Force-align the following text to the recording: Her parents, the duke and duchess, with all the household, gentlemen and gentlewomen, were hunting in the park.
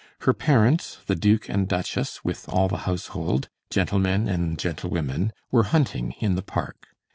Her 0.21 0.33
parents, 0.33 0.97
the 1.05 1.13
duke 1.15 1.47
and 1.47 1.67
duchess, 1.67 2.25
with 2.25 2.49
all 2.49 2.67
the 2.67 2.77
household, 2.89 3.49
gentlemen 3.69 4.27
and 4.27 4.57
gentlewomen, 4.57 5.31
were 5.51 5.65
hunting 5.65 6.15
in 6.19 6.33
the 6.33 6.41
park. 6.41 6.87